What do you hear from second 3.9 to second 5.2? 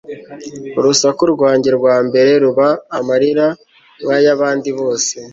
nk'ay'abandi bose